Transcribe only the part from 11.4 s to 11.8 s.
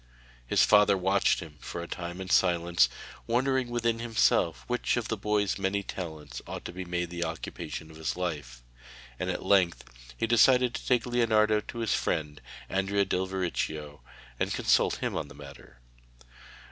to